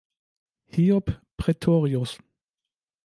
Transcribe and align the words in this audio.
Hiob 0.71 1.07
Prätorius. 1.37 2.17